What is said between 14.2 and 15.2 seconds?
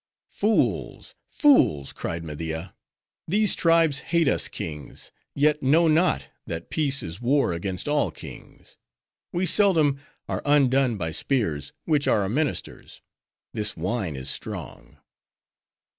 strong."